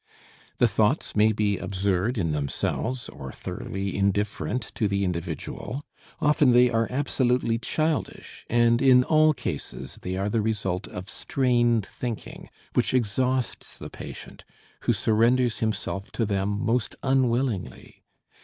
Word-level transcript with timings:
The 0.57 0.67
thoughts 0.67 1.15
may 1.15 1.31
be 1.31 1.59
absurd 1.59 2.17
in 2.17 2.31
themselves 2.31 3.07
or 3.09 3.31
thoroughly 3.31 3.95
indifferent 3.95 4.71
to 4.73 4.87
the 4.87 5.03
individual, 5.03 5.83
often 6.19 6.53
they 6.53 6.71
are 6.71 6.87
absolutely 6.89 7.59
childish 7.59 8.43
and 8.49 8.81
in 8.81 9.03
all 9.03 9.35
cases 9.35 9.99
they 10.01 10.17
are 10.17 10.27
the 10.27 10.41
result 10.41 10.87
of 10.87 11.07
strained 11.07 11.85
thinking, 11.85 12.49
which 12.73 12.95
exhausts 12.95 13.77
the 13.77 13.91
patient, 13.91 14.43
who 14.85 14.93
surrenders 14.93 15.59
himself 15.59 16.11
to 16.13 16.25
them 16.25 16.49
most 16.65 16.95
unwillingly. 17.03 18.01